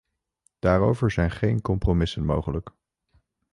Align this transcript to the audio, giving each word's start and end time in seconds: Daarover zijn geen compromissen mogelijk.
Daarover 0.59 1.11
zijn 1.11 1.31
geen 1.31 1.61
compromissen 1.61 2.25
mogelijk. 2.25 2.71